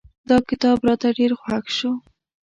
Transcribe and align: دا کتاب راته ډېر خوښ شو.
دا 0.29 0.37
کتاب 0.49 0.77
راته 0.87 1.07
ډېر 1.17 1.31
خوښ 1.41 1.65
شو. 1.77 1.91